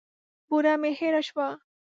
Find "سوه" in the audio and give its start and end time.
1.29-1.47